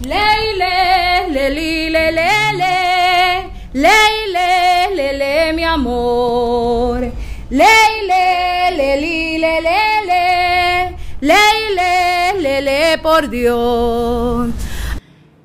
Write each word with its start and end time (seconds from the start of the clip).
Leile, 0.00 1.28
le, 1.32 1.50
le, 1.50 1.90
le, 1.90 2.12
le, 2.12 2.22
leile, 3.74 4.94
le, 4.94 5.12
le, 5.18 5.52
mi 5.52 5.64
amor. 5.64 7.00
Leile, 7.50 8.76
le, 8.76 8.96
le, 9.00 9.38
le, 9.40 9.60
le, 9.60 10.96
leile, 11.20 12.40
le, 12.40 12.62
le, 12.62 12.98
por 13.02 13.28
Dios. 13.28 14.50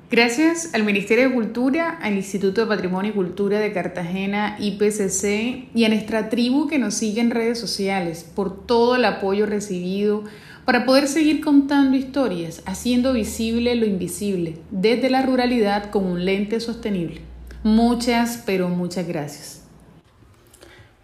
Gracias 0.08 0.70
al 0.72 0.84
Ministerio 0.84 1.28
de 1.28 1.34
Cultura, 1.34 1.98
al 2.00 2.14
Instituto 2.14 2.60
de 2.60 2.68
Patrimonio 2.68 3.10
y 3.10 3.14
Cultura 3.14 3.58
de 3.58 3.72
Cartagena, 3.72 4.56
IPCC, 4.60 5.70
y 5.74 5.84
a 5.84 5.88
nuestra 5.88 6.28
tribu 6.28 6.68
que 6.68 6.78
nos 6.78 6.94
sigue 6.94 7.20
en 7.20 7.32
redes 7.32 7.58
sociales 7.58 8.24
por 8.36 8.64
todo 8.66 8.94
el 8.94 9.04
apoyo 9.04 9.46
recibido 9.46 10.22
para 10.64 10.86
poder 10.86 11.08
seguir 11.08 11.42
contando 11.42 11.96
historias, 11.96 12.62
haciendo 12.64 13.12
visible 13.12 13.74
lo 13.74 13.84
invisible, 13.84 14.56
desde 14.70 15.10
la 15.10 15.22
ruralidad 15.22 15.90
con 15.90 16.06
un 16.06 16.24
lente 16.24 16.58
sostenible. 16.60 17.20
Muchas, 17.62 18.42
pero 18.46 18.68
muchas 18.68 19.06
gracias. 19.06 19.62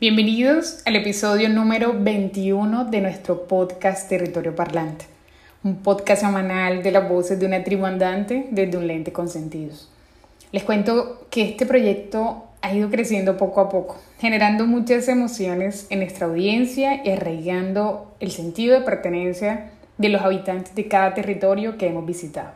Bienvenidos 0.01 0.81
al 0.87 0.97
episodio 0.97 1.51
número 1.51 1.95
21 1.99 2.87
de 2.87 3.03
nuestro 3.03 3.47
podcast 3.47 4.09
Territorio 4.09 4.57
Parlante, 4.57 5.05
un 5.63 5.77
podcast 5.77 6.23
semanal 6.23 6.83
de 6.83 6.91
las 6.91 7.07
voces 7.07 7.39
de 7.39 7.45
una 7.45 7.63
tribu 7.63 7.85
andante 7.85 8.49
desde 8.51 8.79
un 8.79 8.87
lente 8.87 9.13
con 9.13 9.29
sentidos. 9.29 9.91
Les 10.53 10.65
cuento 10.65 11.27
que 11.31 11.43
este 11.43 11.67
proyecto 11.67 12.50
ha 12.63 12.75
ido 12.75 12.91
creciendo 12.91 13.37
poco 13.37 13.61
a 13.61 13.69
poco, 13.69 13.99
generando 14.19 14.67
muchas 14.67 15.09
emociones 15.09 15.87
en 15.91 16.01
nuestra 16.01 16.27
audiencia 16.27 17.03
y 17.05 17.11
arraigando 17.11 18.15
el 18.21 18.31
sentido 18.31 18.79
de 18.79 18.85
pertenencia 18.85 19.71
de 19.99 20.09
los 20.09 20.23
habitantes 20.23 20.75
de 20.75 20.89
cada 20.89 21.15
territorio 21.15 21.79
que 21.79 21.89
hemos 21.89 22.07
visitado, 22.07 22.53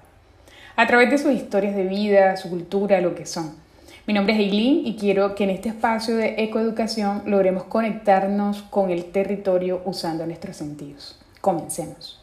a 0.76 0.86
través 0.86 1.10
de 1.10 1.18
sus 1.18 1.32
historias 1.32 1.74
de 1.74 1.84
vida, 1.84 2.36
su 2.36 2.50
cultura, 2.50 3.00
lo 3.00 3.14
que 3.14 3.26
son. 3.26 3.54
Mi 4.06 4.12
nombre 4.12 4.34
es 4.34 4.40
Eileen 4.40 4.86
y 4.86 4.96
quiero 4.96 5.34
que 5.34 5.44
en 5.44 5.50
este 5.50 5.70
espacio 5.70 6.16
de 6.16 6.34
ecoeducación 6.38 7.22
logremos 7.26 7.64
conectarnos 7.64 8.62
con 8.62 8.90
el 8.90 9.06
territorio 9.06 9.80
usando 9.86 10.26
nuestros 10.26 10.56
sentidos. 10.56 11.18
Comencemos. 11.40 12.20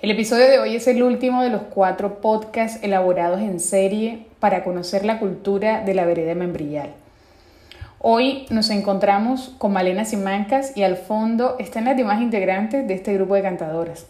El 0.00 0.10
episodio 0.10 0.48
de 0.48 0.58
hoy 0.58 0.76
es 0.76 0.86
el 0.86 1.02
último 1.02 1.42
de 1.42 1.50
los 1.50 1.62
cuatro 1.62 2.20
podcasts 2.20 2.78
elaborados 2.82 3.40
en 3.40 3.58
serie 3.58 4.26
para 4.38 4.62
conocer 4.62 5.04
la 5.04 5.18
cultura 5.18 5.82
de 5.82 5.94
la 5.94 6.04
vereda 6.04 6.34
membrillal. 6.34 6.90
Hoy 7.98 8.46
nos 8.50 8.68
encontramos 8.70 9.54
con 9.56 9.72
Malena 9.72 10.04
Simancas 10.04 10.76
y 10.76 10.82
al 10.82 10.96
fondo 10.96 11.56
están 11.58 11.86
las 11.86 11.96
demás 11.96 12.20
integrantes 12.20 12.86
de 12.86 12.94
este 12.94 13.14
grupo 13.14 13.34
de 13.34 13.42
cantadoras. 13.42 14.06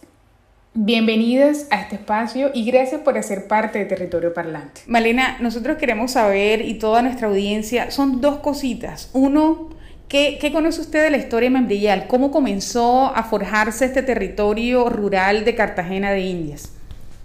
Bienvenidas 0.73 1.67
a 1.71 1.81
este 1.81 1.95
espacio 1.95 2.51
y 2.53 2.65
gracias 2.65 3.01
por 3.01 3.17
hacer 3.17 3.47
parte 3.47 3.79
de 3.79 3.85
Territorio 3.85 4.33
Parlante. 4.33 4.81
Malena, 4.87 5.37
nosotros 5.39 5.77
queremos 5.77 6.11
saber 6.11 6.61
y 6.61 6.75
toda 6.75 7.01
nuestra 7.01 7.29
audiencia 7.29 7.89
son 7.89 8.19
dos 8.19 8.39
cositas. 8.39 9.09
Uno, 9.13 9.69
¿qué, 10.09 10.37
qué 10.39 10.51
conoce 10.51 10.81
usted 10.81 11.01
de 11.01 11.09
la 11.09 11.17
historia 11.17 11.49
membrillal? 11.49 12.07
¿Cómo 12.07 12.29
comenzó 12.29 13.15
a 13.15 13.23
forjarse 13.23 13.85
este 13.85 14.03
territorio 14.03 14.89
rural 14.89 15.45
de 15.45 15.55
Cartagena 15.55 16.11
de 16.11 16.21
Indias? 16.21 16.73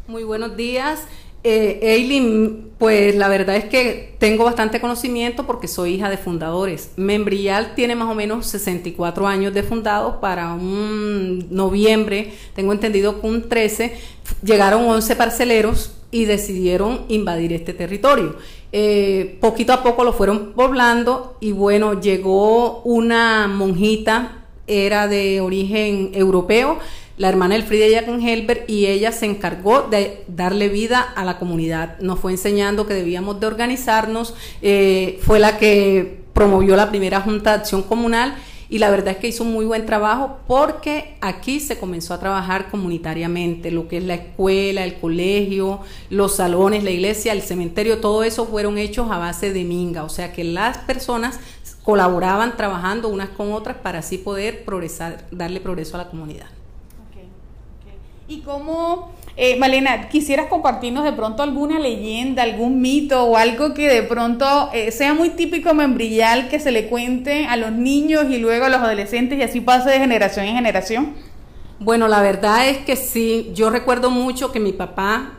Muy 0.06 0.22
buenos 0.22 0.56
días. 0.56 1.00
Eh, 1.44 1.80
Eileen, 1.82 2.70
pues 2.78 3.16
la 3.16 3.28
verdad 3.28 3.56
es 3.56 3.64
que 3.64 4.14
tengo 4.18 4.44
bastante 4.44 4.80
conocimiento 4.80 5.44
porque 5.44 5.66
soy 5.66 5.94
hija 5.94 6.08
de 6.08 6.16
fundadores. 6.16 6.92
Membrillal 6.96 7.74
tiene 7.74 7.96
más 7.96 8.08
o 8.08 8.14
menos 8.14 8.46
64 8.46 9.26
años 9.26 9.52
de 9.52 9.62
fundado. 9.64 10.20
Para 10.20 10.54
un 10.54 11.48
noviembre, 11.50 12.32
tengo 12.54 12.72
entendido 12.72 13.20
que 13.20 13.26
un 13.26 13.48
13, 13.48 13.96
llegaron 14.42 14.84
11 14.84 15.16
parceleros 15.16 15.94
y 16.12 16.26
decidieron 16.26 17.06
invadir 17.08 17.52
este 17.52 17.72
territorio. 17.72 18.36
Eh, 18.70 19.38
poquito 19.40 19.72
a 19.72 19.82
poco 19.82 20.04
lo 20.04 20.12
fueron 20.12 20.52
poblando 20.52 21.36
y 21.40 21.52
bueno, 21.52 22.00
llegó 22.00 22.82
una 22.82 23.48
monjita, 23.48 24.44
era 24.66 25.08
de 25.08 25.40
origen 25.40 26.12
europeo, 26.14 26.78
la 27.16 27.28
hermana 27.28 27.56
Elfrida 27.56 27.86
Jackenhelber 27.88 28.64
y 28.68 28.86
ella 28.86 29.12
se 29.12 29.26
encargó 29.26 29.82
de 29.82 30.24
darle 30.28 30.68
vida 30.68 31.00
a 31.00 31.24
la 31.24 31.38
comunidad. 31.38 31.98
Nos 32.00 32.18
fue 32.20 32.32
enseñando 32.32 32.86
que 32.86 32.94
debíamos 32.94 33.40
de 33.40 33.46
organizarnos, 33.46 34.34
eh, 34.62 35.18
fue 35.22 35.38
la 35.38 35.58
que 35.58 36.22
promovió 36.32 36.76
la 36.76 36.88
primera 36.88 37.20
Junta 37.20 37.50
de 37.50 37.56
Acción 37.56 37.82
Comunal 37.82 38.34
y 38.72 38.78
la 38.78 38.90
verdad 38.90 39.08
es 39.08 39.16
que 39.18 39.28
hizo 39.28 39.44
un 39.44 39.52
muy 39.52 39.66
buen 39.66 39.84
trabajo 39.84 40.38
porque 40.46 41.16
aquí 41.20 41.60
se 41.60 41.78
comenzó 41.78 42.14
a 42.14 42.20
trabajar 42.20 42.70
comunitariamente, 42.70 43.70
lo 43.70 43.86
que 43.86 43.98
es 43.98 44.04
la 44.04 44.14
escuela, 44.14 44.82
el 44.82 44.98
colegio, 44.98 45.80
los 46.08 46.36
salones, 46.36 46.82
la 46.82 46.90
iglesia, 46.90 47.34
el 47.34 47.42
cementerio, 47.42 47.98
todo 47.98 48.24
eso 48.24 48.46
fueron 48.46 48.78
hechos 48.78 49.10
a 49.10 49.18
base 49.18 49.52
de 49.52 49.64
minga, 49.64 50.04
o 50.04 50.08
sea 50.08 50.32
que 50.32 50.42
las 50.42 50.78
personas 50.78 51.38
colaboraban 51.82 52.56
trabajando 52.56 53.08
unas 53.08 53.28
con 53.28 53.52
otras 53.52 53.76
para 53.76 53.98
así 53.98 54.16
poder 54.16 54.64
progresar, 54.64 55.26
darle 55.30 55.60
progreso 55.60 55.96
a 55.96 56.04
la 56.04 56.08
comunidad. 56.08 56.46
¿Y 58.28 58.40
cómo, 58.40 59.10
eh, 59.36 59.58
Malena, 59.58 60.08
quisieras 60.08 60.46
compartirnos 60.46 61.04
de 61.04 61.12
pronto 61.12 61.42
alguna 61.42 61.78
leyenda, 61.78 62.44
algún 62.44 62.80
mito 62.80 63.24
o 63.24 63.36
algo 63.36 63.74
que 63.74 63.88
de 63.88 64.02
pronto 64.02 64.70
eh, 64.72 64.92
sea 64.92 65.12
muy 65.12 65.30
típico 65.30 65.74
membrillal 65.74 66.48
que 66.48 66.60
se 66.60 66.70
le 66.70 66.86
cuente 66.86 67.46
a 67.46 67.56
los 67.56 67.72
niños 67.72 68.26
y 68.30 68.38
luego 68.38 68.66
a 68.66 68.68
los 68.68 68.80
adolescentes 68.80 69.38
y 69.38 69.42
así 69.42 69.60
pase 69.60 69.90
de 69.90 69.98
generación 69.98 70.46
en 70.46 70.54
generación? 70.54 71.14
Bueno, 71.80 72.06
la 72.06 72.22
verdad 72.22 72.68
es 72.68 72.78
que 72.78 72.94
sí, 72.94 73.50
yo 73.54 73.70
recuerdo 73.70 74.10
mucho 74.10 74.52
que 74.52 74.60
mi 74.60 74.72
papá 74.72 75.32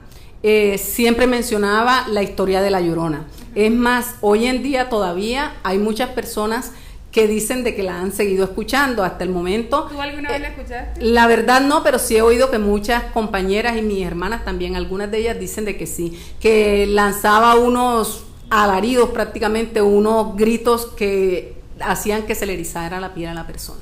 eh, 0.44 0.78
siempre 0.78 1.26
mencionaba 1.26 2.06
la 2.10 2.22
historia 2.22 2.62
de 2.62 2.70
la 2.70 2.82
llorona. 2.82 3.28
Es 3.56 3.72
más, 3.72 4.16
hoy 4.20 4.48
en 4.48 4.62
día 4.62 4.90
todavía 4.90 5.54
hay 5.64 5.78
muchas 5.78 6.10
personas 6.10 6.74
que 7.14 7.28
dicen 7.28 7.64
de 7.64 7.76
que 7.76 7.84
la 7.84 8.02
han 8.02 8.12
seguido 8.12 8.44
escuchando 8.44 9.04
hasta 9.04 9.24
el 9.24 9.30
momento. 9.30 9.88
¿Tú 9.90 10.02
alguna 10.02 10.32
vez 10.32 10.42
la 10.42 10.48
escuchaste? 10.48 11.00
La 11.00 11.28
verdad 11.28 11.62
no, 11.62 11.84
pero 11.84 12.00
sí 12.00 12.18
he 12.18 12.24
oído 12.24 12.50
que 12.50 12.58
muchas 12.58 13.04
compañeras 13.14 13.78
y 13.78 13.84
mis 13.84 14.04
hermanas 14.04 14.44
también, 14.44 14.76
algunas 14.76 15.12
de 15.12 15.20
ellas 15.20 15.40
dicen 15.40 15.64
de 15.64 15.78
que 15.78 15.86
sí, 15.86 16.20
que 16.40 16.88
lanzaba 16.88 17.54
unos 17.54 18.24
alaridos 18.50 19.12
prácticamente, 19.12 19.80
unos 19.84 20.36
gritos 20.36 20.88
que 20.88 21.56
hacían 21.80 22.24
que 22.24 22.34
se 22.34 22.48
le 22.48 22.54
erizara 22.54 23.00
la 23.00 23.14
piel 23.14 23.30
a 23.30 23.36
la 23.36 23.46
persona. 23.46 23.82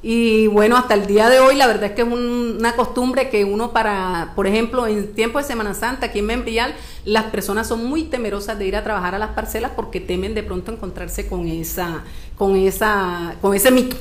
Y 0.00 0.46
bueno, 0.46 0.76
hasta 0.76 0.94
el 0.94 1.06
día 1.06 1.28
de 1.28 1.40
hoy 1.40 1.56
la 1.56 1.66
verdad 1.66 1.84
es 1.84 1.92
que 1.92 2.02
es 2.02 2.08
una 2.08 2.72
costumbre 2.76 3.28
que 3.30 3.44
uno 3.44 3.72
para, 3.72 4.32
por 4.36 4.46
ejemplo, 4.46 4.86
en 4.86 5.12
tiempo 5.12 5.38
de 5.38 5.44
Semana 5.44 5.74
Santa 5.74 6.06
aquí 6.06 6.20
en 6.20 6.26
Membrial, 6.26 6.74
las 7.04 7.24
personas 7.24 7.66
son 7.66 7.84
muy 7.84 8.04
temerosas 8.04 8.58
de 8.58 8.66
ir 8.66 8.76
a 8.76 8.84
trabajar 8.84 9.16
a 9.16 9.18
las 9.18 9.30
parcelas 9.30 9.72
porque 9.74 10.00
temen 10.00 10.34
de 10.34 10.44
pronto 10.44 10.70
encontrarse 10.70 11.26
con 11.26 11.48
esa, 11.48 12.04
con 12.36 12.56
esa, 12.56 13.34
con 13.40 13.56
ese 13.56 13.72
mito. 13.72 13.96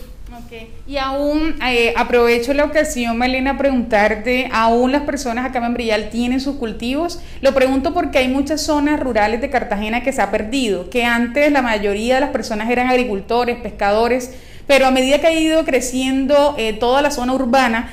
Okay. 0.46 0.72
Y 0.86 0.97
aún 0.97 1.56
eh, 1.68 1.94
aprovecho 1.97 2.53
la 2.53 2.66
ocasión, 2.66 3.18
Malena, 3.18 3.57
preguntarte, 3.57 4.50
¿aún 4.53 4.91
las 4.91 5.02
personas 5.02 5.46
acá 5.46 5.57
en 5.57 5.63
Membrial 5.63 6.09
tienen 6.12 6.41
sus 6.41 6.57
cultivos? 6.57 7.19
Lo 7.41 7.56
pregunto 7.56 7.94
porque 7.94 8.19
hay 8.19 8.28
muchas 8.28 8.62
zonas 8.62 9.00
rurales 9.00 9.41
de 9.41 9.50
Cartagena 9.50 10.03
que 10.03 10.13
se 10.13 10.22
ha 10.22 10.30
perdido, 10.30 10.91
que 10.91 11.06
antes 11.06 11.52
la 11.52 11.63
mayoría 11.63 12.16
de 12.16 12.22
las 12.22 12.30
personas 12.30 12.69
eran 12.69 12.88
agricultores, 12.88 13.57
pescadores, 13.57 14.36
pero 14.68 14.86
a 14.86 14.92
medida 14.92 15.20
que 15.20 15.28
ha 15.28 15.34
ido 15.34 15.66
creciendo 15.66 16.56
eh, 16.58 16.74
toda 16.74 17.02
la 17.02 17.12
zona 17.12 17.34
urbana, 17.34 17.92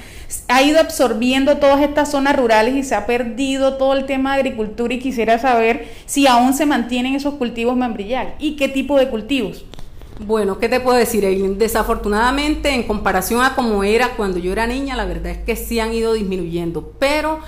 ha 0.48 0.62
ido 0.62 0.80
absorbiendo 0.80 1.58
todas 1.58 1.80
estas 1.80 2.10
zonas 2.10 2.36
rurales 2.36 2.74
y 2.74 2.82
se 2.82 2.94
ha 2.94 3.06
perdido 3.06 3.74
todo 3.74 3.92
el 3.94 4.04
tema 4.04 4.34
de 4.34 4.40
agricultura 4.40 4.94
y 4.94 4.98
quisiera 4.98 5.38
saber 5.38 5.88
si 6.06 6.26
aún 6.26 6.54
se 6.54 6.66
mantienen 6.66 7.14
esos 7.14 7.34
cultivos 7.34 7.76
membrillal 7.76 8.34
y 8.38 8.56
qué 8.56 8.68
tipo 8.68 8.98
de 8.98 9.08
cultivos. 9.08 9.64
Bueno, 10.20 10.58
¿qué 10.58 10.68
te 10.68 10.78
puedo 10.78 10.96
decir, 10.96 11.24
Eileen? 11.24 11.58
Desafortunadamente, 11.58 12.72
en 12.72 12.84
comparación 12.84 13.42
a 13.42 13.56
como 13.56 13.82
era 13.82 14.10
cuando 14.10 14.38
yo 14.38 14.52
era 14.52 14.66
niña, 14.66 14.94
la 14.94 15.06
verdad 15.06 15.32
es 15.32 15.38
que 15.38 15.56
sí 15.56 15.80
han 15.80 15.92
ido 15.92 16.12
disminuyendo, 16.12 16.92
pero 17.00 17.40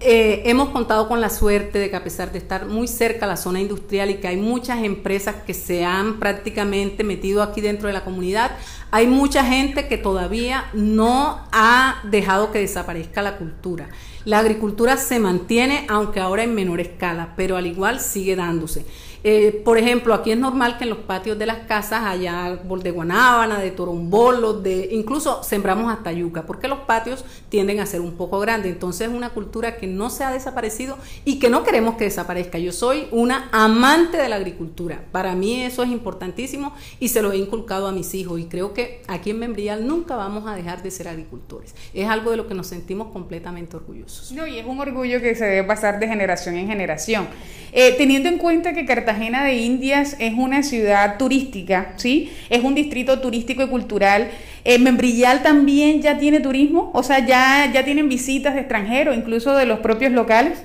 eh, 0.00 0.42
hemos 0.44 0.68
contado 0.68 1.08
con 1.08 1.20
la 1.20 1.28
suerte 1.28 1.80
de 1.80 1.90
que 1.90 1.96
a 1.96 2.04
pesar 2.04 2.30
de 2.30 2.38
estar 2.38 2.66
muy 2.66 2.86
cerca 2.86 3.26
a 3.26 3.28
la 3.28 3.36
zona 3.36 3.60
industrial 3.60 4.10
y 4.10 4.14
que 4.18 4.28
hay 4.28 4.36
muchas 4.36 4.84
empresas 4.84 5.36
que 5.44 5.54
se 5.54 5.84
han 5.84 6.20
prácticamente 6.20 7.02
metido 7.02 7.42
aquí 7.42 7.60
dentro 7.60 7.88
de 7.88 7.94
la 7.94 8.04
comunidad, 8.04 8.52
hay 8.92 9.08
mucha 9.08 9.44
gente 9.44 9.88
que 9.88 9.98
todavía 9.98 10.66
no 10.72 11.44
ha 11.50 12.00
dejado 12.04 12.52
que 12.52 12.60
desaparezca 12.60 13.22
la 13.22 13.38
cultura. 13.38 13.88
La 14.28 14.40
agricultura 14.40 14.98
se 14.98 15.18
mantiene, 15.18 15.86
aunque 15.88 16.20
ahora 16.20 16.44
en 16.44 16.54
menor 16.54 16.80
escala, 16.80 17.32
pero 17.34 17.56
al 17.56 17.66
igual 17.66 17.98
sigue 17.98 18.36
dándose. 18.36 18.84
Eh, 19.24 19.62
por 19.64 19.78
ejemplo, 19.78 20.14
aquí 20.14 20.30
es 20.30 20.38
normal 20.38 20.78
que 20.78 20.84
en 20.84 20.90
los 20.90 20.98
patios 21.00 21.38
de 21.38 21.46
las 21.46 21.66
casas 21.66 22.04
haya 22.04 22.44
árbol 22.44 22.82
de 22.82 22.92
guanábana, 22.92 23.58
de 23.58 23.72
torombolos, 23.72 24.62
de 24.62 24.90
incluso 24.92 25.42
sembramos 25.42 25.92
hasta 25.92 26.12
yuca, 26.12 26.46
porque 26.46 26.68
los 26.68 26.80
patios 26.80 27.24
tienden 27.48 27.80
a 27.80 27.86
ser 27.86 28.00
un 28.00 28.12
poco 28.12 28.38
grandes. 28.38 28.70
Entonces 28.72 29.08
es 29.08 29.14
una 29.14 29.30
cultura 29.30 29.76
que 29.76 29.86
no 29.86 30.08
se 30.08 30.24
ha 30.24 30.30
desaparecido 30.30 30.98
y 31.24 31.40
que 31.40 31.50
no 31.50 31.64
queremos 31.64 31.96
que 31.96 32.04
desaparezca. 32.04 32.58
Yo 32.58 32.70
soy 32.70 33.08
una 33.10 33.48
amante 33.50 34.18
de 34.18 34.28
la 34.28 34.36
agricultura. 34.36 35.04
Para 35.10 35.34
mí 35.34 35.62
eso 35.62 35.82
es 35.82 35.90
importantísimo 35.90 36.74
y 37.00 37.08
se 37.08 37.22
lo 37.22 37.32
he 37.32 37.38
inculcado 37.38 37.88
a 37.88 37.92
mis 37.92 38.14
hijos 38.14 38.38
y 38.38 38.44
creo 38.44 38.72
que 38.72 39.02
aquí 39.08 39.30
en 39.30 39.40
Membrial 39.40 39.86
nunca 39.86 40.14
vamos 40.16 40.46
a 40.46 40.54
dejar 40.54 40.82
de 40.82 40.90
ser 40.90 41.08
agricultores. 41.08 41.74
Es 41.92 42.08
algo 42.08 42.30
de 42.30 42.36
lo 42.36 42.46
que 42.46 42.54
nos 42.54 42.68
sentimos 42.68 43.08
completamente 43.08 43.76
orgullosos. 43.76 44.17
No, 44.32 44.46
y 44.46 44.58
es 44.58 44.66
un 44.66 44.78
orgullo 44.80 45.20
que 45.20 45.34
se 45.34 45.44
debe 45.44 45.64
pasar 45.64 45.98
de 45.98 46.08
generación 46.08 46.56
en 46.56 46.68
generación. 46.68 47.28
Eh, 47.72 47.94
teniendo 47.98 48.28
en 48.28 48.38
cuenta 48.38 48.72
que 48.72 48.86
Cartagena 48.86 49.44
de 49.44 49.54
Indias 49.54 50.16
es 50.18 50.32
una 50.34 50.62
ciudad 50.62 51.18
turística, 51.18 51.92
¿sí? 51.96 52.32
Es 52.48 52.64
un 52.64 52.74
distrito 52.74 53.20
turístico 53.20 53.62
y 53.62 53.68
cultural. 53.68 54.30
Eh, 54.64 54.78
Membrillal 54.78 55.42
también 55.42 56.00
ya 56.00 56.18
tiene 56.18 56.40
turismo, 56.40 56.90
o 56.94 57.02
sea, 57.02 57.24
ya, 57.24 57.70
ya 57.72 57.84
tienen 57.84 58.08
visitas 58.08 58.54
de 58.54 58.60
extranjeros, 58.60 59.16
incluso 59.16 59.54
de 59.54 59.66
los 59.66 59.80
propios 59.80 60.12
locales. 60.12 60.62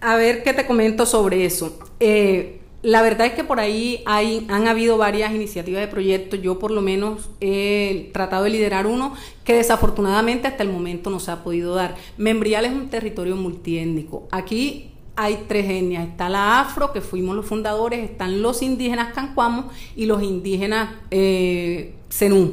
A 0.00 0.16
ver 0.16 0.42
qué 0.42 0.52
te 0.52 0.66
comento 0.66 1.06
sobre 1.06 1.46
eso. 1.46 1.78
Eh, 1.98 2.60
la 2.84 3.00
verdad 3.00 3.28
es 3.28 3.32
que 3.32 3.44
por 3.44 3.60
ahí 3.60 4.02
han 4.04 4.68
habido 4.68 4.98
varias 4.98 5.32
iniciativas 5.32 5.80
de 5.80 5.88
proyectos. 5.88 6.42
Yo 6.42 6.58
por 6.58 6.70
lo 6.70 6.82
menos 6.82 7.30
he 7.40 8.10
tratado 8.12 8.44
de 8.44 8.50
liderar 8.50 8.86
uno 8.86 9.14
que 9.42 9.54
desafortunadamente 9.54 10.48
hasta 10.48 10.62
el 10.62 10.68
momento 10.68 11.08
no 11.08 11.18
se 11.18 11.30
ha 11.30 11.42
podido 11.42 11.74
dar. 11.74 11.94
Membrial 12.18 12.66
es 12.66 12.72
un 12.72 12.90
territorio 12.90 13.36
multiétnico. 13.36 14.28
Aquí 14.30 14.90
hay 15.16 15.44
tres 15.48 15.64
etnias. 15.64 16.06
Está 16.06 16.28
la 16.28 16.60
afro, 16.60 16.92
que 16.92 17.00
fuimos 17.00 17.34
los 17.34 17.46
fundadores, 17.46 18.04
están 18.04 18.42
los 18.42 18.60
indígenas 18.60 19.14
cancuamos 19.14 19.74
y 19.96 20.04
los 20.04 20.22
indígenas 20.22 20.90
eh, 21.10 21.94
zenú. 22.10 22.52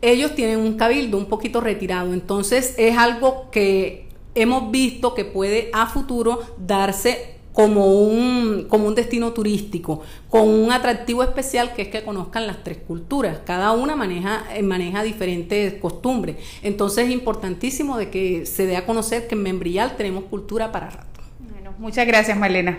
Ellos 0.00 0.34
tienen 0.34 0.60
un 0.60 0.78
cabildo 0.78 1.18
un 1.18 1.26
poquito 1.26 1.60
retirado, 1.60 2.14
entonces 2.14 2.74
es 2.78 2.96
algo 2.96 3.50
que 3.50 4.08
hemos 4.34 4.70
visto 4.70 5.14
que 5.14 5.26
puede 5.26 5.68
a 5.74 5.86
futuro 5.86 6.40
darse 6.56 7.35
como 7.56 7.86
un, 7.86 8.66
como 8.68 8.86
un 8.86 8.94
destino 8.94 9.32
turístico, 9.32 10.02
con 10.28 10.46
un 10.46 10.70
atractivo 10.72 11.22
especial 11.22 11.72
que 11.72 11.82
es 11.82 11.88
que 11.88 12.04
conozcan 12.04 12.46
las 12.46 12.62
tres 12.62 12.76
culturas. 12.76 13.38
Cada 13.46 13.72
una 13.72 13.96
maneja, 13.96 14.44
eh, 14.54 14.62
maneja 14.62 15.02
diferentes 15.02 15.72
costumbres. 15.80 16.36
Entonces 16.62 17.06
es 17.06 17.12
importantísimo 17.12 17.96
de 17.96 18.10
que 18.10 18.44
se 18.44 18.66
dé 18.66 18.76
a 18.76 18.84
conocer 18.84 19.26
que 19.26 19.36
en 19.36 19.42
Membrial 19.42 19.96
tenemos 19.96 20.24
cultura 20.24 20.70
para 20.70 20.90
rato. 20.90 21.22
Bueno, 21.50 21.72
muchas 21.78 22.06
gracias, 22.06 22.36
Malena. 22.36 22.78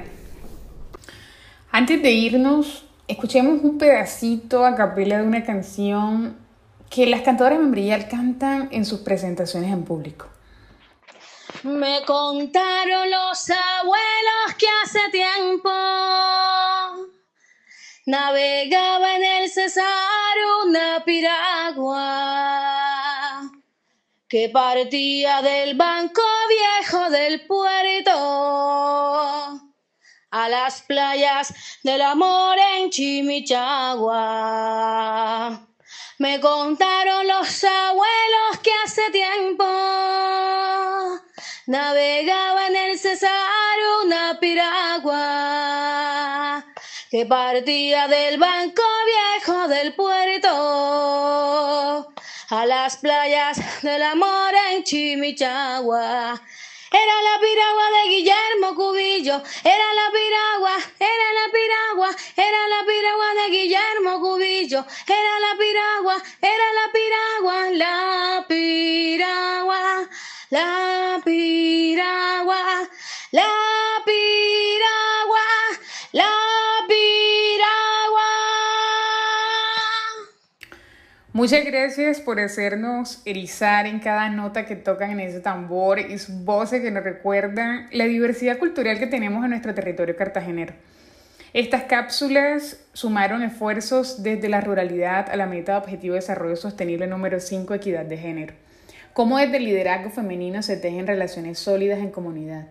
Antes 1.72 2.00
de 2.04 2.12
irnos, 2.12 2.86
escuchemos 3.08 3.64
un 3.64 3.80
pedacito 3.80 4.64
a 4.64 4.76
capela 4.76 5.18
de 5.18 5.26
una 5.26 5.44
canción 5.44 6.38
que 6.92 7.08
las 7.08 7.22
cantoras 7.22 7.58
de 7.58 7.64
Membrial 7.64 8.08
cantan 8.08 8.70
en 8.72 8.86
sus 8.86 9.00
presentaciones 9.00 9.74
en 9.74 9.86
público. 9.86 10.28
Me 11.64 12.04
contaron 12.06 13.10
los 13.10 13.50
abuelos 13.50 14.37
que 14.56 14.68
hace 14.84 15.00
tiempo 15.12 15.70
navegaba 18.06 19.16
en 19.16 19.24
el 19.24 19.50
Cesar 19.50 20.38
una 20.66 21.04
piragua 21.04 21.98
que 24.30 24.50
partía 24.50 25.42
del 25.42 25.76
banco 25.76 26.22
viejo 26.50 27.10
del 27.10 27.46
puerto 27.48 28.12
a 30.32 30.50
las 30.50 30.82
playas 30.84 31.54
del 31.84 32.02
amor 32.02 32.58
en 32.76 32.90
Chimichagua. 32.90 34.18
Me 36.20 36.40
contaron 36.40 37.28
los 37.28 37.64
abuelos 37.64 38.47
que 47.10 47.26
partía 47.26 48.08
del 48.08 48.38
banco 48.38 48.84
viejo 49.06 49.68
del 49.68 49.94
puerto 49.94 50.50
a 52.50 52.66
las 52.66 52.98
playas 52.98 53.82
del 53.82 54.04
amor 54.04 54.54
en 54.72 54.84
Chimichagua. 54.84 56.42
Era 56.90 57.22
la 57.22 57.40
piragua 57.40 57.90
de 57.92 58.10
Guillermo 58.10 58.76
Cubillo, 58.76 59.44
era 59.64 59.94
la 59.94 60.10
piragua, 60.12 60.78
era 61.00 61.34
la 61.34 61.52
piragua, 61.52 62.10
era 62.36 62.68
la 62.70 62.86
piragua 62.86 63.34
de 63.42 63.50
Guillermo 63.52 64.20
Cubillo, 64.22 64.86
era 65.06 65.40
la 65.40 65.58
piragua, 65.58 66.16
era 66.42 66.74
la 66.74 66.92
piragua, 66.94 67.72
la 67.72 68.46
piragua 68.48 70.08
la 70.50 71.22
piragua, 71.26 71.67
Muchas 81.38 81.64
gracias 81.66 82.20
por 82.20 82.40
hacernos 82.40 83.22
erizar 83.24 83.86
en 83.86 84.00
cada 84.00 84.28
nota 84.30 84.66
que 84.66 84.76
tocan 84.76 85.12
en 85.12 85.20
ese 85.20 85.40
tambor 85.40 86.00
y 86.00 86.18
sus 86.18 86.44
voces 86.44 86.82
que 86.82 86.90
nos 86.90 87.04
recuerdan 87.04 87.86
la 87.92 88.06
diversidad 88.06 88.58
cultural 88.58 88.98
que 88.98 89.06
tenemos 89.06 89.44
en 89.44 89.52
nuestro 89.52 89.76
territorio 89.76 90.16
cartagenero. 90.16 90.74
Estas 91.54 91.84
cápsulas 91.84 92.84
sumaron 92.94 93.44
esfuerzos 93.44 94.24
desde 94.24 94.50
la 94.50 94.62
ruralidad 94.62 95.30
a 95.30 95.36
la 95.36 95.46
meta 95.46 95.74
de 95.74 95.78
Objetivo 95.78 96.16
de 96.16 96.22
Desarrollo 96.22 96.56
Sostenible 96.56 97.06
número 97.06 97.40
5, 97.40 97.72
Equidad 97.76 98.06
de 98.06 98.18
Género 98.18 98.56
cómo 99.14 99.38
desde 99.38 99.58
el 99.58 99.66
liderazgo 99.66 100.10
femenino 100.10 100.64
se 100.64 100.76
tejen 100.76 101.06
relaciones 101.06 101.60
sólidas 101.60 102.00
en 102.00 102.10
comunidad. 102.10 102.66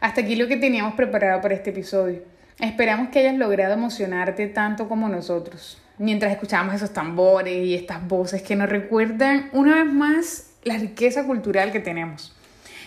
Hasta 0.00 0.22
aquí 0.22 0.34
lo 0.34 0.48
que 0.48 0.56
teníamos 0.56 0.94
preparado 0.94 1.40
para 1.40 1.54
este 1.54 1.70
episodio. 1.70 2.22
Esperamos 2.58 3.10
que 3.10 3.20
hayas 3.20 3.36
logrado 3.36 3.74
emocionarte 3.74 4.48
tanto 4.48 4.88
como 4.88 5.08
nosotros, 5.08 5.80
mientras 5.98 6.32
escuchamos 6.32 6.74
esos 6.74 6.92
tambores 6.92 7.66
y 7.66 7.74
estas 7.74 8.06
voces 8.06 8.42
que 8.42 8.56
nos 8.56 8.68
recuerdan 8.68 9.50
una 9.52 9.82
vez 9.82 9.92
más 9.92 10.50
la 10.64 10.78
riqueza 10.78 11.24
cultural 11.24 11.72
que 11.72 11.80
tenemos. 11.80 12.34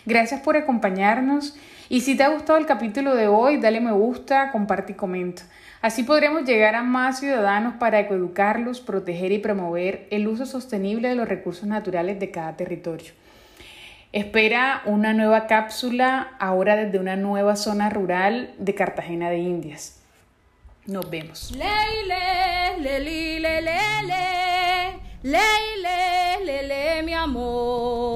Gracias 0.06 0.42
por 0.42 0.58
acompañarnos 0.58 1.56
y 1.90 2.02
si 2.02 2.16
te 2.16 2.24
ha 2.24 2.30
gustado 2.30 2.58
el 2.58 2.66
capítulo 2.66 3.16
de 3.16 3.28
hoy, 3.28 3.58
dale 3.58 3.82
me 3.82 3.92
gusta, 3.92 4.52
comparte 4.52 4.94
y 4.94 4.96
comenta. 4.96 5.44
Así 5.82 6.04
podremos 6.04 6.46
llegar 6.46 6.76
a 6.76 6.84
más 6.84 7.20
ciudadanos 7.20 7.76
para 7.76 8.00
ecoeducarlos, 8.00 8.82
proteger 8.82 9.32
y 9.32 9.40
promover 9.40 10.08
el 10.12 10.28
uso 10.28 10.46
sostenible 10.46 11.10
de 11.10 11.16
los 11.16 11.28
recursos 11.28 11.68
naturales 11.68 12.20
de 12.20 12.32
cada 12.32 12.56
territorio. 12.56 13.12
Espera 14.14 14.82
una 14.86 15.14
nueva 15.14 15.48
cápsula 15.48 16.32
ahora 16.40 16.76
desde 16.76 17.00
una 17.00 17.16
nueva 17.16 17.56
zona 17.56 17.90
rural 17.90 18.54
de 18.58 18.76
Cartagena 18.76 19.30
de 19.30 19.38
Indias. 19.38 20.01
Nos 20.92 21.10
vemos. 21.10 21.52
Leile, 21.52 22.78
leli, 22.84 23.40
le, 23.40 23.62
le, 26.44 26.64
le, 26.68 27.02
mi 27.04 27.14
amor. 27.14 28.11